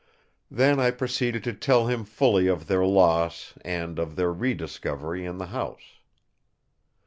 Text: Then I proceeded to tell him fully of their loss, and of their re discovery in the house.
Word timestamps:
Then 0.49 0.79
I 0.79 0.89
proceeded 0.89 1.43
to 1.43 1.53
tell 1.53 1.85
him 1.85 2.05
fully 2.05 2.47
of 2.47 2.65
their 2.65 2.83
loss, 2.83 3.53
and 3.63 3.99
of 3.99 4.15
their 4.15 4.33
re 4.33 4.55
discovery 4.55 5.25
in 5.27 5.37
the 5.37 5.45
house. 5.53 5.99